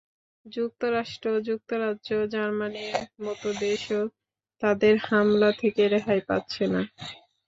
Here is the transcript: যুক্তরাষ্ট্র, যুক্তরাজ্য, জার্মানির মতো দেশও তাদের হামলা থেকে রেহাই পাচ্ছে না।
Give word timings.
যুক্তরাষ্ট্র, 0.45 1.27
যুক্তরাজ্য, 1.47 2.09
জার্মানির 2.33 2.95
মতো 3.21 3.47
দেশও 3.61 4.01
তাদের 4.61 4.95
হামলা 5.07 5.49
থেকে 5.61 5.81
রেহাই 5.87 6.21
পাচ্ছে 6.29 6.63
না। 6.67 6.81